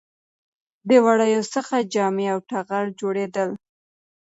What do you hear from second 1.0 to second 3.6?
وړیو څخه جامې او ټغر جوړیدل